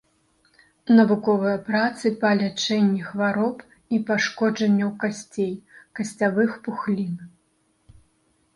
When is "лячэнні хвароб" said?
2.39-3.57